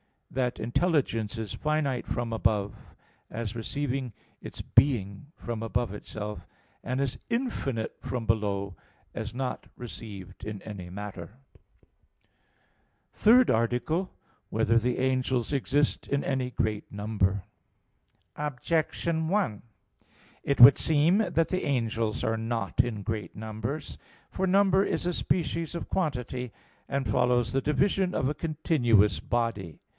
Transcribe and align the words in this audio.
16) 0.29 0.35
that 0.45 0.59
"intelligence 0.61 1.37
is 1.37 1.53
finite 1.53 2.07
from 2.07 2.31
above," 2.33 2.95
as 3.29 3.55
receiving 3.55 4.13
its 4.41 4.61
being 4.61 5.27
from 5.35 5.61
above 5.61 5.93
itself, 5.93 6.47
and 6.83 7.01
is 7.01 7.19
"infinite 7.29 7.97
from 8.01 8.25
below," 8.25 8.73
as 9.13 9.35
not 9.35 9.67
received 9.75 10.45
in 10.45 10.61
any 10.63 10.89
matter._______________________ 10.89 11.33
THIRD 13.13 13.51
ARTICLE 13.51 14.01
[I, 14.01 14.05
Q. 14.05 14.09
50, 14.09 14.11
Art. 14.11 14.67
3] 14.67 14.73
Whether 14.73 14.79
the 14.79 14.99
Angels 14.99 15.53
Exist 15.53 16.07
in 16.07 16.23
Any 16.23 16.49
Great 16.49 16.89
Number? 16.91 17.43
Objection 18.37 19.27
1: 19.27 19.61
It 20.43 20.61
would 20.61 20.77
seem 20.77 21.17
that 21.19 21.49
the 21.49 21.63
angels 21.65 22.23
are 22.23 22.37
not 22.37 22.83
in 22.83 23.03
great 23.03 23.35
numbers. 23.35 23.97
For 24.31 24.47
number 24.47 24.83
is 24.83 25.05
a 25.05 25.13
species 25.13 25.75
of 25.75 25.89
quantity, 25.89 26.53
and 26.87 27.07
follows 27.07 27.51
the 27.51 27.61
division 27.61 28.15
of 28.15 28.29
a 28.29 28.33
continuous 28.33 29.19
body. 29.19 29.77